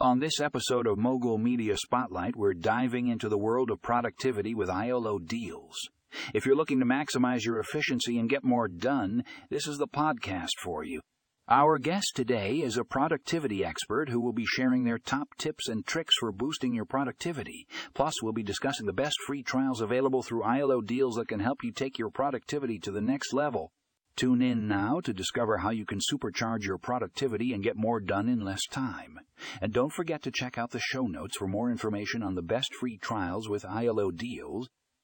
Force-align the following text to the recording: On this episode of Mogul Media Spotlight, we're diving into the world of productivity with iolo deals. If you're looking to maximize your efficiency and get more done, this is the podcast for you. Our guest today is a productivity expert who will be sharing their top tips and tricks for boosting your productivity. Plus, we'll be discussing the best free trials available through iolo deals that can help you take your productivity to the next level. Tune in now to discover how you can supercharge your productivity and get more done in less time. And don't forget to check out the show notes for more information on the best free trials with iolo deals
On 0.00 0.20
this 0.20 0.38
episode 0.38 0.86
of 0.86 0.96
Mogul 0.96 1.38
Media 1.38 1.76
Spotlight, 1.76 2.36
we're 2.36 2.54
diving 2.54 3.08
into 3.08 3.28
the 3.28 3.36
world 3.36 3.68
of 3.68 3.82
productivity 3.82 4.54
with 4.54 4.68
iolo 4.68 5.18
deals. 5.18 5.74
If 6.32 6.46
you're 6.46 6.54
looking 6.54 6.78
to 6.78 6.86
maximize 6.86 7.44
your 7.44 7.58
efficiency 7.58 8.16
and 8.16 8.30
get 8.30 8.44
more 8.44 8.68
done, 8.68 9.24
this 9.50 9.66
is 9.66 9.76
the 9.76 9.88
podcast 9.88 10.60
for 10.62 10.84
you. 10.84 11.00
Our 11.48 11.78
guest 11.78 12.12
today 12.14 12.58
is 12.58 12.76
a 12.76 12.84
productivity 12.84 13.64
expert 13.64 14.08
who 14.08 14.20
will 14.20 14.32
be 14.32 14.46
sharing 14.46 14.84
their 14.84 14.98
top 14.98 15.30
tips 15.36 15.66
and 15.66 15.84
tricks 15.84 16.14
for 16.20 16.30
boosting 16.30 16.74
your 16.74 16.84
productivity. 16.84 17.66
Plus, 17.92 18.22
we'll 18.22 18.32
be 18.32 18.44
discussing 18.44 18.86
the 18.86 18.92
best 18.92 19.16
free 19.26 19.42
trials 19.42 19.80
available 19.80 20.22
through 20.22 20.42
iolo 20.42 20.80
deals 20.86 21.16
that 21.16 21.26
can 21.26 21.40
help 21.40 21.64
you 21.64 21.72
take 21.72 21.98
your 21.98 22.10
productivity 22.10 22.78
to 22.78 22.92
the 22.92 23.00
next 23.00 23.32
level. 23.32 23.72
Tune 24.18 24.42
in 24.42 24.66
now 24.66 24.98
to 24.98 25.12
discover 25.12 25.58
how 25.58 25.70
you 25.70 25.86
can 25.86 26.00
supercharge 26.00 26.64
your 26.64 26.76
productivity 26.76 27.52
and 27.52 27.62
get 27.62 27.76
more 27.76 28.00
done 28.00 28.28
in 28.28 28.40
less 28.40 28.66
time. 28.68 29.20
And 29.60 29.72
don't 29.72 29.92
forget 29.92 30.22
to 30.22 30.32
check 30.32 30.58
out 30.58 30.72
the 30.72 30.80
show 30.80 31.06
notes 31.06 31.36
for 31.36 31.46
more 31.46 31.70
information 31.70 32.24
on 32.24 32.34
the 32.34 32.42
best 32.42 32.74
free 32.74 32.98
trials 32.98 33.48
with 33.48 33.62
iolo 33.62 34.10
deals 34.10 34.68